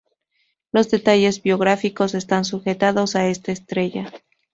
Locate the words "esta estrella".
3.27-4.11